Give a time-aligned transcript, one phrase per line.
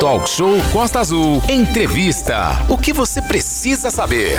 [0.00, 1.42] Talk Show Costa Azul.
[1.46, 2.64] Entrevista.
[2.70, 4.38] O que você precisa saber?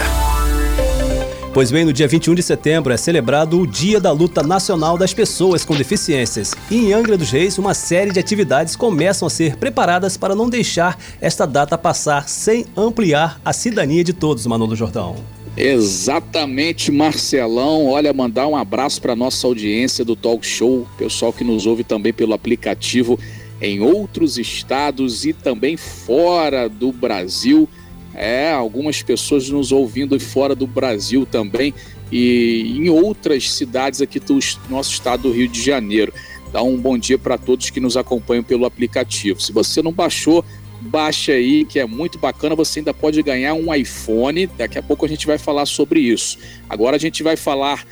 [1.54, 5.14] Pois bem, no dia 21 de setembro é celebrado o Dia da Luta Nacional das
[5.14, 6.56] Pessoas com Deficiências.
[6.72, 10.50] E em Angra dos Reis, uma série de atividades começam a ser preparadas para não
[10.50, 15.16] deixar esta data passar sem ampliar a cidadania de todos, Manolo Jordão.
[15.56, 17.86] Exatamente, Marcelão.
[17.86, 22.12] Olha, mandar um abraço para nossa audiência do Talk Show, pessoal que nos ouve também
[22.12, 23.20] pelo aplicativo
[23.62, 27.70] em outros estados e também fora do Brasil.
[28.14, 31.74] É, algumas pessoas nos ouvindo fora do Brasil também
[32.12, 34.38] e em outras cidades aqui do
[34.70, 36.14] nosso estado do Rio de Janeiro.
[36.52, 39.40] Dá um bom dia para todos que nos acompanham pelo aplicativo.
[39.42, 40.44] Se você não baixou,
[40.82, 42.56] baixa aí, que é muito bacana.
[42.56, 44.48] Você ainda pode ganhar um iPhone.
[44.48, 46.38] Daqui a pouco a gente vai falar sobre isso.
[46.70, 47.86] Agora a gente vai falar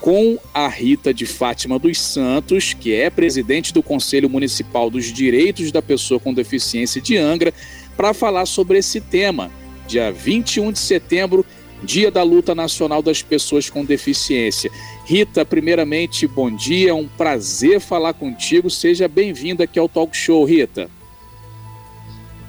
[0.00, 5.72] com a Rita de Fátima dos Santos, que é presidente do Conselho Municipal dos Direitos
[5.72, 7.52] da Pessoa com Deficiência de Angra,
[7.96, 9.50] para falar sobre esse tema
[9.86, 11.44] dia 21 de setembro,
[11.82, 14.70] Dia da Luta Nacional das Pessoas com Deficiência.
[15.04, 18.70] Rita, primeiramente, bom dia, é um prazer falar contigo.
[18.70, 20.90] Seja bem-vinda aqui ao Talk Show, Rita.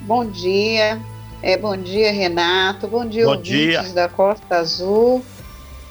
[0.00, 0.98] Bom dia,
[1.42, 3.82] é, bom dia, Renato, bom dia, bom dia.
[3.92, 5.22] da Costa Azul.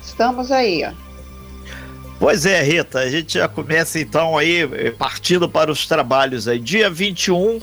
[0.03, 1.06] Estamos aí, ó.
[2.19, 6.59] Pois é, Rita, a gente já começa então aí partindo para os trabalhos aí.
[6.59, 7.59] Dia 21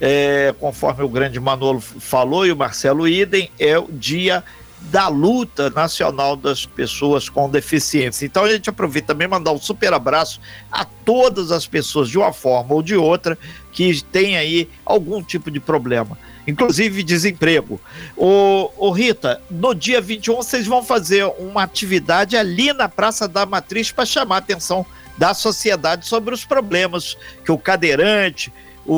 [0.00, 4.42] é, conforme o grande Manolo falou e o Marcelo Idem, é o dia
[4.82, 8.24] da luta nacional das pessoas com deficiência.
[8.24, 10.40] Então a gente aproveita também mandar um super abraço
[10.72, 13.36] a todas as pessoas de uma forma ou de outra
[13.72, 16.16] que têm aí algum tipo de problema,
[16.50, 17.80] inclusive desemprego.
[18.16, 23.90] O, Rita, no dia 21 vocês vão fazer uma atividade ali na Praça da Matriz
[23.90, 24.84] para chamar a atenção
[25.16, 28.52] da sociedade sobre os problemas que o cadeirante,
[28.86, 28.94] o,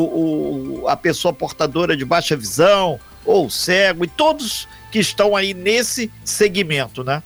[0.82, 6.10] o, a pessoa portadora de baixa visão ou cego e todos que estão aí nesse
[6.24, 7.22] segmento, né?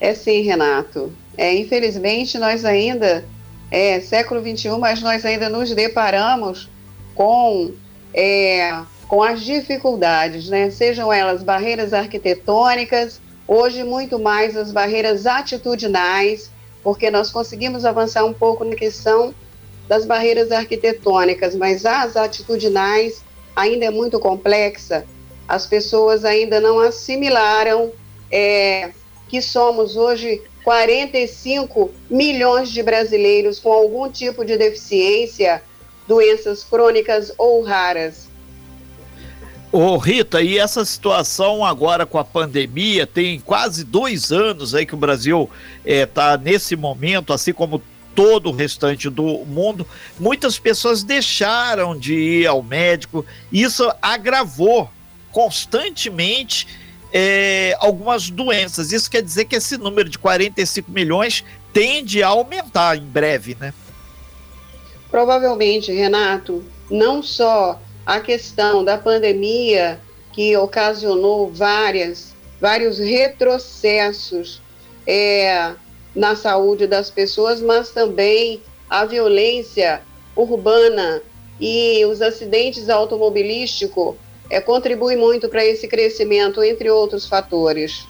[0.00, 1.12] É sim, Renato.
[1.36, 3.24] É, infelizmente, nós ainda,
[3.70, 6.68] é século XXI, mas nós ainda nos deparamos
[7.14, 7.72] com,
[8.14, 10.70] é, com as dificuldades, né?
[10.70, 16.50] Sejam elas barreiras arquitetônicas, hoje muito mais as barreiras atitudinais,
[16.82, 19.34] porque nós conseguimos avançar um pouco na questão
[19.88, 23.22] das barreiras arquitetônicas, mas as atitudinais
[23.54, 25.04] ainda é muito complexa.
[25.46, 27.92] As pessoas ainda não assimilaram
[28.30, 28.90] é,
[29.28, 35.62] que somos hoje 45 milhões de brasileiros com algum tipo de deficiência,
[36.06, 38.28] doenças crônicas ou raras.
[39.70, 44.94] Ô Rita, e essa situação agora com a pandemia, tem quase dois anos aí que
[44.94, 45.48] o Brasil
[45.82, 47.82] está é, nesse momento, assim como
[48.14, 49.86] todo o restante do mundo,
[50.20, 53.24] muitas pessoas deixaram de ir ao médico.
[53.50, 54.90] Isso agravou
[55.30, 56.66] constantemente
[57.10, 58.92] é, algumas doenças.
[58.92, 63.72] Isso quer dizer que esse número de 45 milhões tende a aumentar em breve, né?
[65.12, 70.00] Provavelmente, Renato, não só a questão da pandemia
[70.32, 74.62] que ocasionou várias, vários retrocessos
[75.06, 75.74] é,
[76.16, 80.00] na saúde das pessoas, mas também a violência
[80.34, 81.20] urbana
[81.60, 84.14] e os acidentes automobilísticos
[84.48, 88.06] é, contribuem muito para esse crescimento, entre outros fatores.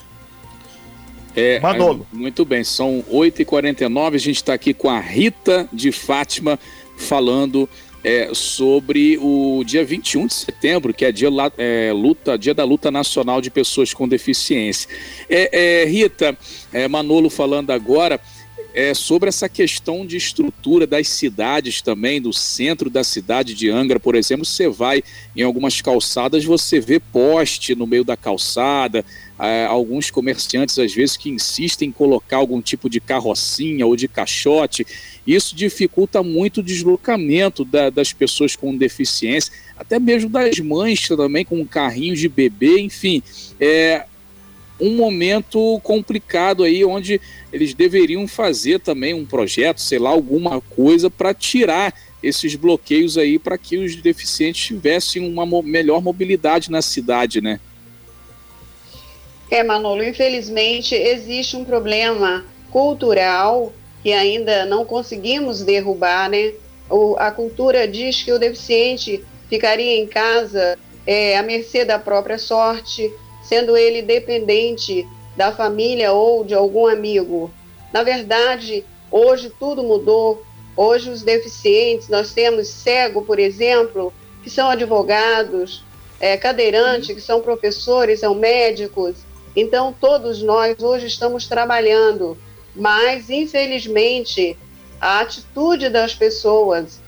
[1.35, 2.07] É, Manolo.
[2.13, 6.57] Muito bem, são 8h49, a gente está aqui com a Rita de Fátima
[7.03, 7.69] falando
[8.03, 12.91] é, sobre o dia 21 de setembro, que é dia, é, luta, dia da luta
[12.91, 14.89] nacional de pessoas com deficiência.
[15.29, 16.37] É, é Rita,
[16.73, 18.19] é, Manolo falando agora,
[18.73, 23.99] é, sobre essa questão de estrutura das cidades também, do centro da cidade de Angra,
[23.99, 25.03] por exemplo, você vai
[25.35, 29.05] em algumas calçadas, você vê poste no meio da calçada,
[29.39, 34.07] é, alguns comerciantes às vezes que insistem em colocar algum tipo de carrocinha ou de
[34.07, 34.85] caixote,
[35.25, 41.45] isso dificulta muito o deslocamento da, das pessoas com deficiência, até mesmo das mães também
[41.45, 43.21] com carrinhos de bebê, enfim,
[43.59, 44.05] é,
[44.79, 47.21] um momento complicado aí, onde
[47.51, 53.37] eles deveriam fazer também um projeto, sei lá, alguma coisa para tirar esses bloqueios aí
[53.37, 57.59] para que os deficientes tivessem uma mo melhor mobilidade na cidade, né?
[59.51, 66.53] É, Manolo, infelizmente existe um problema cultural que ainda não conseguimos derrubar, né?
[66.89, 72.37] O, a cultura diz que o deficiente ficaria em casa é, à mercê da própria
[72.37, 73.11] sorte,
[73.43, 77.51] sendo ele dependente da família ou de algum amigo.
[77.91, 80.43] Na verdade, hoje tudo mudou.
[80.75, 84.11] Hoje os deficientes, nós temos cego, por exemplo,
[84.41, 85.83] que são advogados,
[86.19, 89.17] é, cadeirantes, que são professores, são médicos.
[89.55, 92.35] Então, todos nós hoje estamos trabalhando,
[92.75, 94.57] mas, infelizmente,
[94.99, 96.99] a atitude das pessoas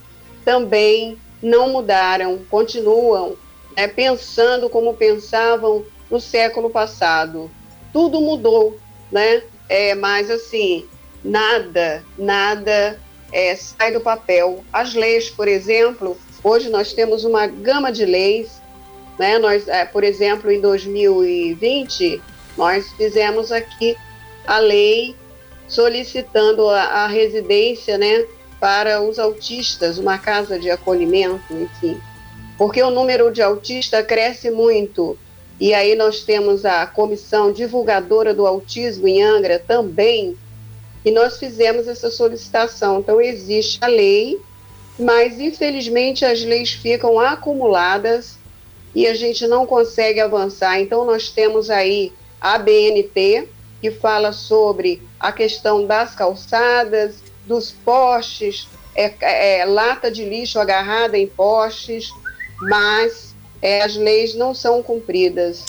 [0.43, 3.35] também não mudaram, continuam
[3.75, 7.49] né, pensando como pensavam no século passado.
[7.91, 8.77] Tudo mudou,
[9.11, 9.41] né?
[9.67, 10.85] É, mas assim,
[11.23, 12.99] nada, nada
[13.31, 14.63] é, sai do papel.
[14.71, 18.61] As leis, por exemplo, hoje nós temos uma gama de leis,
[19.17, 19.37] né?
[19.39, 22.21] Nós, é, por exemplo, em 2020,
[22.57, 23.97] nós fizemos aqui
[24.45, 25.15] a lei
[25.67, 28.25] solicitando a, a residência, né,
[28.59, 31.99] para os autistas, uma casa de acolhimento, enfim,
[32.57, 35.17] porque o número de autistas cresce muito.
[35.59, 40.37] E aí nós temos a comissão divulgadora do autismo em Angra também,
[41.05, 42.99] e nós fizemos essa solicitação.
[42.99, 44.41] Então existe a lei,
[44.97, 48.39] mas infelizmente as leis ficam acumuladas
[48.93, 50.79] e a gente não consegue avançar.
[50.81, 52.11] Então nós temos aí
[52.41, 53.47] a BNT,
[53.79, 61.17] que fala sobre a questão das calçadas, dos postes, é, é, lata de lixo agarrada
[61.17, 62.09] em postes,
[62.61, 65.65] mas é, as leis não são cumpridas.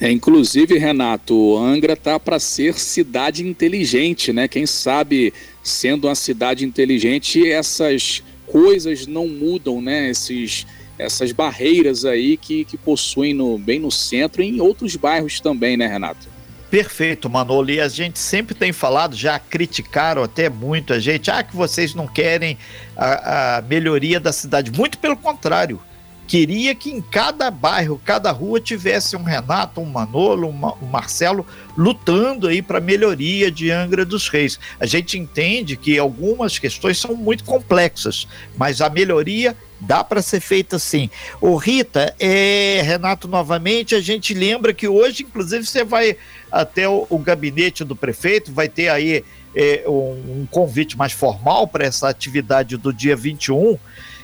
[0.00, 4.46] É, inclusive, Renato, Angra tá para ser cidade inteligente, né?
[4.46, 10.08] Quem sabe, sendo uma cidade inteligente, essas coisas não mudam, né?
[10.08, 10.64] Esses,
[10.96, 15.76] essas barreiras aí que, que possuem no, bem no centro e em outros bairros também,
[15.76, 16.28] né, Renato?
[16.70, 17.70] Perfeito, Manolo.
[17.70, 21.92] E a gente sempre tem falado, já criticaram até muito a gente, ah, que vocês
[21.92, 22.56] não querem
[22.96, 24.70] a, a melhoria da cidade.
[24.70, 25.80] Muito pelo contrário
[26.28, 31.44] queria que em cada bairro, cada rua tivesse um Renato, um Manolo, um, Marcelo
[31.74, 34.60] lutando aí para melhoria de Angra dos Reis.
[34.78, 38.28] A gente entende que algumas questões são muito complexas,
[38.58, 41.08] mas a melhoria dá para ser feita sim.
[41.40, 46.14] Ô Rita, é, Renato, novamente, a gente lembra que hoje, inclusive, você vai
[46.52, 49.24] até o, o gabinete do prefeito, vai ter aí
[49.56, 53.78] é, um, um convite mais formal para essa atividade do dia 21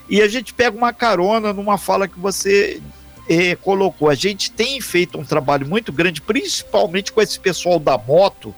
[0.08, 2.80] e a gente pega uma carona numa fala que você
[3.28, 4.08] eh, colocou.
[4.08, 8.54] A gente tem feito um trabalho muito grande, principalmente com esse pessoal da moto.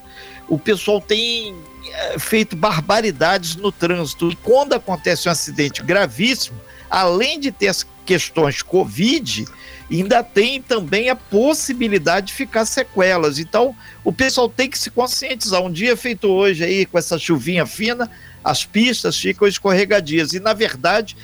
[0.48, 1.54] O pessoal tem
[1.88, 4.30] eh, feito barbaridades no trânsito.
[4.30, 6.60] E quando acontece um acidente gravíssimo,
[6.90, 7.68] além de ter
[8.06, 9.44] questões Covid,
[9.90, 13.38] ainda tem também a possibilidade de ficar sequelas.
[13.38, 13.74] Então,
[14.04, 15.60] o pessoal tem que se conscientizar.
[15.60, 18.10] Um dia feito hoje aí, com essa chuvinha fina,
[18.42, 20.32] as pistas ficam escorregadias.
[20.32, 21.16] E, na verdade,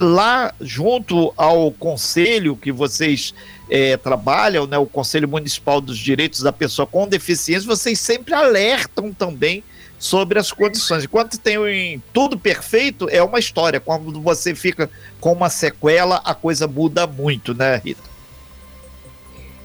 [0.00, 3.32] lá junto ao conselho que vocês
[3.70, 9.12] é, trabalham, né, o Conselho Municipal dos Direitos da Pessoa com Deficiência, vocês sempre alertam
[9.12, 9.62] também
[10.02, 11.04] sobre as condições.
[11.04, 13.78] Enquanto tem tudo perfeito, é uma história.
[13.78, 14.90] Quando você fica
[15.20, 18.02] com uma sequela, a coisa muda muito, né, Rita?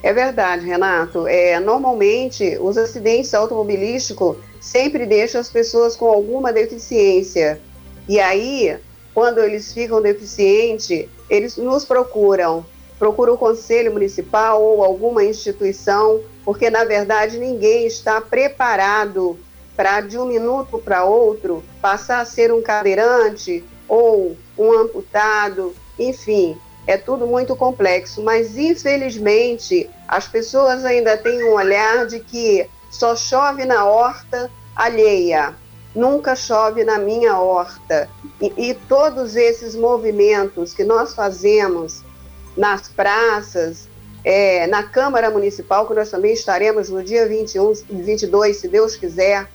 [0.04, 1.28] É verdade, Renato.
[1.28, 7.60] É, normalmente, os acidentes automobilísticos sempre deixam as pessoas com alguma deficiência.
[8.08, 8.78] E aí,
[9.16, 12.64] quando eles ficam deficientes, eles nos procuram.
[13.00, 19.38] Procuram o conselho municipal ou alguma instituição, porque na verdade ninguém está preparado
[19.78, 26.58] para de um minuto para outro passar a ser um cadeirante ou um amputado, enfim,
[26.88, 33.16] é tudo muito complexo, mas infelizmente as pessoas ainda têm um olhar de que só
[33.16, 35.54] chove na horta alheia,
[35.94, 38.10] nunca chove na minha horta.
[38.42, 42.04] E, e todos esses movimentos que nós fazemos
[42.56, 43.88] nas praças,
[44.24, 48.96] é, na Câmara Municipal, que nós também estaremos no dia 21 e 22, se Deus
[48.96, 49.48] quiser,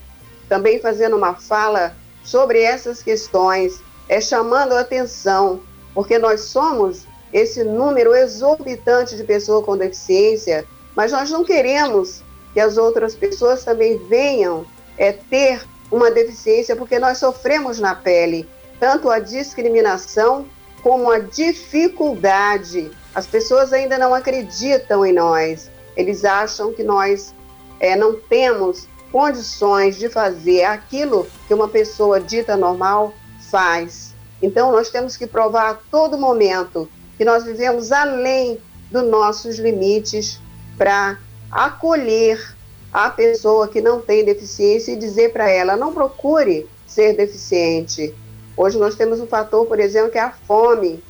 [0.52, 5.62] também fazendo uma fala sobre essas questões, é chamando a atenção,
[5.94, 12.60] porque nós somos esse número exorbitante de pessoas com deficiência, mas nós não queremos que
[12.60, 14.66] as outras pessoas também venham
[14.98, 18.46] é, ter uma deficiência, porque nós sofremos na pele
[18.78, 20.44] tanto a discriminação
[20.82, 22.90] como a dificuldade.
[23.14, 27.34] As pessoas ainda não acreditam em nós, eles acham que nós
[27.80, 33.12] é, não temos condições de fazer aquilo que uma pessoa dita normal
[33.50, 34.14] faz.
[34.42, 36.88] Então, nós temos que provar a todo momento
[37.18, 38.58] que nós vivemos além
[38.90, 40.40] dos nossos limites
[40.78, 41.18] para
[41.50, 42.56] acolher
[42.92, 48.14] a pessoa que não tem deficiência e dizer para ela: não procure ser deficiente.
[48.56, 51.02] Hoje nós temos um fator, por exemplo, que é a fome,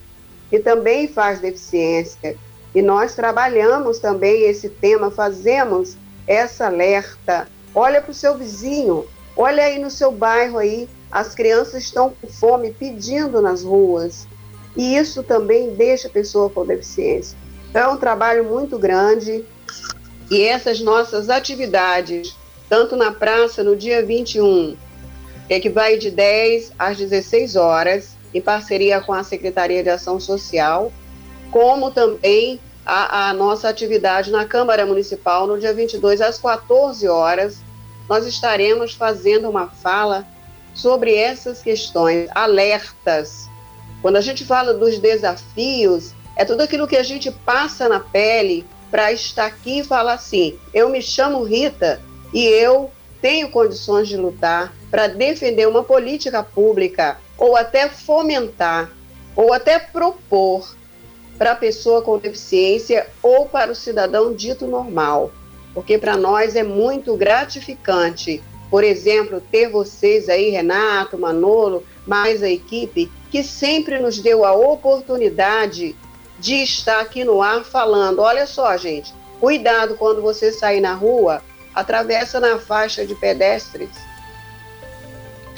[0.51, 2.37] que também faz deficiência.
[2.75, 9.65] E nós trabalhamos também esse tema, fazemos essa alerta Olha para o seu vizinho, olha
[9.65, 14.27] aí no seu bairro aí, as crianças estão com fome pedindo nas ruas.
[14.75, 17.37] e isso também deixa a pessoa com deficiência.
[17.69, 19.45] Então, é um trabalho muito grande
[20.31, 22.35] e essas nossas atividades,
[22.69, 24.77] tanto na praça no dia 21,
[25.49, 30.19] é que vai de 10 às 16 horas, em parceria com a Secretaria de Ação
[30.19, 30.91] Social,
[31.51, 37.59] como também a, a, nossa atividade na Câmara Municipal no dia 22 às 14 horas.
[38.09, 40.27] Nós estaremos fazendo uma fala
[40.75, 43.49] sobre essas questões, alertas.
[44.01, 48.67] Quando a gente fala dos desafios, é tudo aquilo que a gente passa na pele
[48.91, 52.01] para estar aqui e falar assim: eu me chamo Rita
[52.35, 58.91] e eu tenho condições de lutar para defender uma política pública ou até fomentar
[59.37, 60.75] ou até propor
[61.43, 65.33] para a pessoa com deficiência ou para o cidadão dito normal.
[65.75, 72.49] Porque para nós é muito gratificante por exemplo, ter vocês aí, Renato, Manolo, mais a
[72.49, 75.95] equipe, que sempre nos deu a oportunidade
[76.39, 81.43] de estar aqui no ar falando: olha só, gente, cuidado quando você sair na rua,
[81.75, 83.91] atravessa na faixa de pedestres.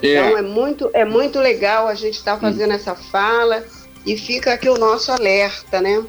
[0.02, 0.08] É.
[0.08, 2.74] Então é muito, é muito legal a gente estar tá fazendo hum.
[2.74, 3.64] essa fala
[4.06, 6.04] e fica aqui o nosso alerta, né?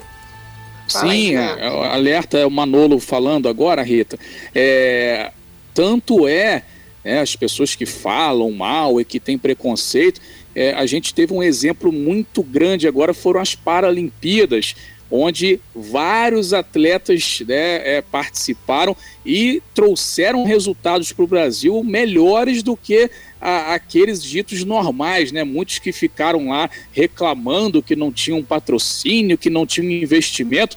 [0.91, 4.19] Fala Sim, aí, é, alerta é o Manolo falando agora, Rita.
[4.53, 5.31] É,
[5.73, 6.63] tanto é
[7.05, 10.19] é, as pessoas que falam mal e que têm preconceito.
[10.55, 14.75] É, a gente teve um exemplo muito grande agora, foram as Paralimpíadas,
[15.11, 23.09] onde vários atletas né, é, participaram e trouxeram resultados para o Brasil melhores do que
[23.45, 25.43] a, aqueles ditos normais, né?
[25.43, 30.75] Muitos que ficaram lá reclamando que não tinham patrocínio, que não tinham investimento.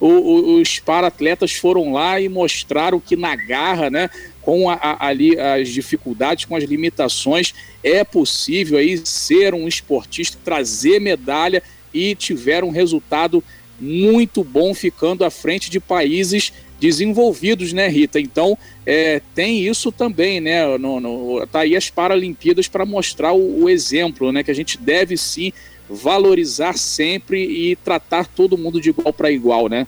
[0.00, 5.06] O, o, os para-atletas foram lá e mostraram que na garra, né, com a, a,
[5.06, 7.54] ali as dificuldades, com as limitações,
[7.84, 11.62] é possível aí ser um esportista, trazer medalha
[11.94, 13.44] e tiver um resultado
[13.78, 16.52] muito bom, ficando à frente de países
[16.82, 18.18] desenvolvidos, né, Rita?
[18.18, 20.76] Então, é, tem isso também, né?
[20.78, 24.42] No, no, tá aí as Paralimpíadas para mostrar o, o exemplo, né?
[24.42, 25.52] Que a gente deve sim
[25.88, 29.86] valorizar sempre e tratar todo mundo de igual para igual, né?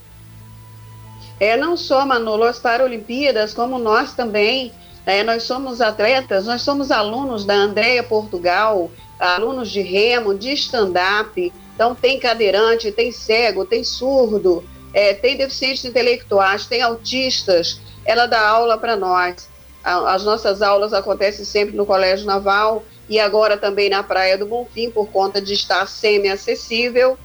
[1.40, 4.70] É, não só, Manolo, as Paralimpíadas, como nós também,
[5.04, 11.52] é, nós somos atletas, nós somos alunos da Andréia Portugal, alunos de remo, de stand-up,
[11.74, 14.62] então tem cadeirante, tem cego, tem surdo,
[14.94, 19.48] é, tem deficientes intelectuais, tem autistas, ela dá aula para nós.
[19.82, 24.90] As nossas aulas acontecem sempre no Colégio Naval e agora também na Praia do Bonfim,
[24.90, 27.18] por conta de estar semi-acessível.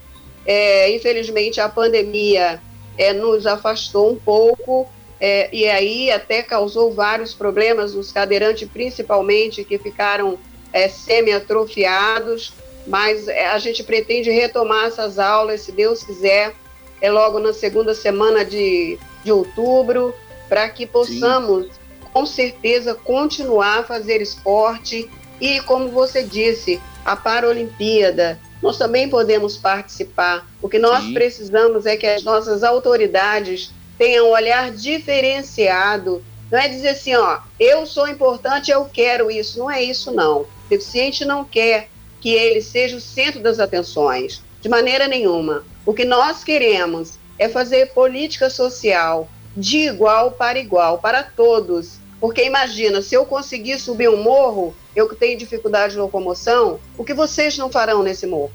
[0.45, 2.61] É, infelizmente, a pandemia
[2.97, 9.63] é, nos afastou um pouco é, e aí até causou vários problemas nos cadeirantes, principalmente,
[9.63, 10.37] que ficaram
[10.71, 12.53] é, semi-atrofiados,
[12.87, 16.55] mas é, a gente pretende retomar essas aulas, se Deus quiser,
[17.01, 20.13] é logo na segunda semana de, de outubro,
[20.47, 21.71] para que possamos, Sim.
[22.11, 29.57] com certeza, continuar a fazer esporte e, como você disse, a Paralimpíada, nós também podemos
[29.57, 30.45] participar.
[30.61, 31.13] O que nós Sim.
[31.13, 36.23] precisamos é que as nossas autoridades tenham um olhar diferenciado.
[36.51, 39.59] Não é dizer assim, ó, eu sou importante, eu quero isso.
[39.59, 40.41] Não é isso, não.
[40.41, 41.89] O deficiente não quer
[42.19, 45.63] que ele seja o centro das atenções, de maneira nenhuma.
[45.89, 49.27] O que nós queremos é fazer política social
[49.57, 51.97] de igual para igual, para todos.
[52.21, 57.03] Porque imagina, se eu conseguir subir um morro, eu que tenho dificuldade de locomoção, o
[57.03, 58.51] que vocês não farão nesse morro?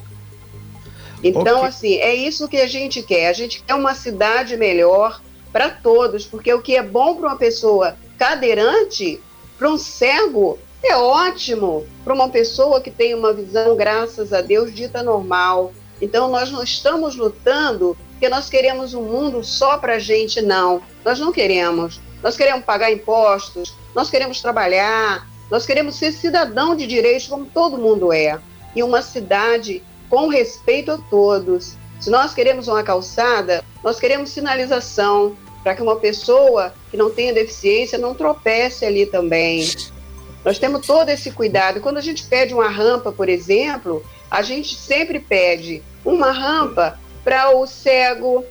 [1.24, 1.68] Então, okay.
[1.68, 3.26] assim, é isso que a gente quer.
[3.26, 5.20] A gente quer uma cidade melhor
[5.52, 9.20] para todos, porque o que é bom para uma pessoa cadeirante,
[9.58, 11.84] para um cego, é ótimo.
[12.04, 15.72] Para uma pessoa que tem uma visão, graças a Deus, dita normal.
[16.00, 20.80] Então, nós não estamos lutando porque nós queremos um mundo só para a gente, não.
[21.04, 22.00] Nós não queremos.
[22.22, 27.76] Nós queremos pagar impostos, nós queremos trabalhar, nós queremos ser cidadão de direitos como todo
[27.76, 28.40] mundo é.
[28.74, 31.76] E uma cidade com respeito a todos.
[32.00, 37.32] Se nós queremos uma calçada, nós queremos sinalização para que uma pessoa que não tenha
[37.32, 39.68] deficiência não tropece ali também.
[40.44, 41.80] Nós temos todo esse cuidado.
[41.80, 47.56] Quando a gente pede uma rampa, por exemplo, a gente sempre pede uma rampa para
[47.56, 48.44] o cego,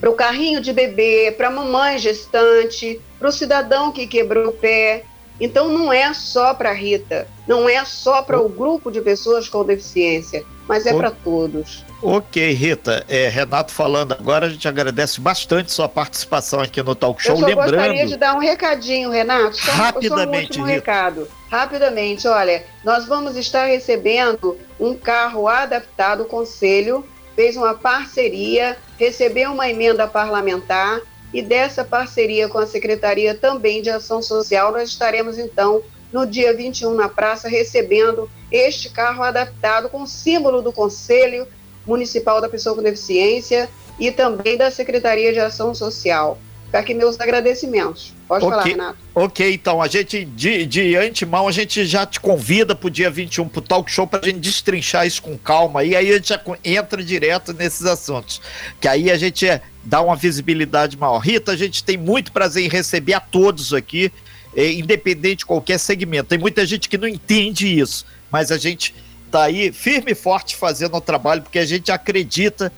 [0.00, 4.52] para o carrinho de bebê, para a mamãe gestante, para o cidadão que quebrou o
[4.52, 5.04] pé.
[5.38, 9.46] Então não é só para a Rita, não é só para o grupo de pessoas
[9.46, 11.84] com deficiência, mas é para todos.
[12.02, 13.04] Ok, Rita.
[13.08, 17.34] É, Renato falando agora, a gente agradece bastante sua participação aqui no Talk Show.
[17.34, 17.70] Eu só Lembrando...
[17.72, 19.56] gostaria de dar um recadinho, Renato.
[19.56, 21.28] Só, Rapidamente, só um recado.
[21.50, 27.04] Rapidamente, olha, nós vamos estar recebendo um carro adaptado, o Conselho
[27.34, 31.00] fez uma parceria, recebeu uma emenda parlamentar
[31.32, 35.82] e dessa parceria com a Secretaria também de Ação Social, nós estaremos então
[36.14, 41.44] no dia 21 na praça recebendo este carro adaptado com o símbolo do Conselho
[41.84, 43.68] Municipal da Pessoa com Deficiência
[43.98, 46.38] e também da Secretaria de Ação Social.
[46.66, 48.14] Fica aqui meus agradecimentos.
[48.28, 48.56] Pode okay.
[48.56, 48.98] falar, Renato.
[49.12, 53.10] Ok, então, a gente, de, de antemão, a gente já te convida para o dia
[53.10, 56.14] 21 para o talk show para a gente destrinchar isso com calma e aí a
[56.14, 58.40] gente já entra direto nesses assuntos.
[58.80, 59.46] Que aí a gente
[59.82, 61.18] dá uma visibilidade maior.
[61.18, 64.12] Rita, a gente tem muito prazer em receber a todos aqui,
[64.56, 66.28] eh, independente de qualquer segmento.
[66.28, 68.94] Tem muita gente que não entende isso, mas a gente
[69.26, 72.72] está aí firme e forte fazendo o trabalho, porque a gente acredita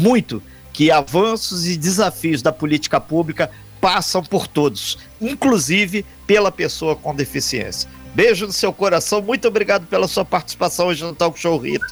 [0.00, 7.14] muito que avanços e desafios da política pública passam por todos, inclusive pela pessoa com
[7.14, 7.90] deficiência.
[8.14, 11.86] Beijo no seu coração, muito obrigado pela sua participação hoje no Talk Show Rita.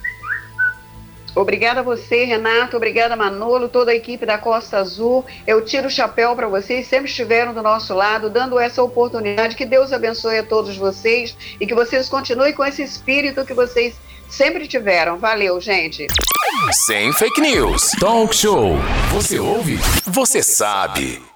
[1.35, 2.77] Obrigada a você, Renato.
[2.77, 5.25] Obrigada, Manolo, toda a equipe da Costa Azul.
[5.47, 9.57] Eu tiro o chapéu para vocês, sempre estiveram do nosso lado, dando essa oportunidade.
[9.57, 13.95] Que Deus abençoe a todos vocês e que vocês continuem com esse espírito que vocês
[14.29, 15.19] sempre tiveram.
[15.19, 16.07] Valeu, gente.
[16.73, 17.93] Sem fake news.
[18.01, 18.77] Talk show.
[19.13, 19.79] Você ouve?
[20.07, 21.30] Você sabe.